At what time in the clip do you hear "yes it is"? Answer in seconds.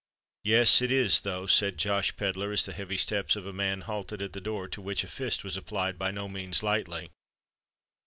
0.43-1.21